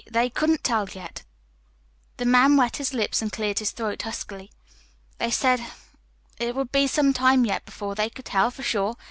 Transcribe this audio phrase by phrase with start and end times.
[0.09, 1.21] They couldn't tell yet."
[2.17, 4.49] The man wet his lips and cleared his throat huskily.
[5.19, 5.63] "They said
[6.39, 8.95] it would be some time yet before they could tell, for sure.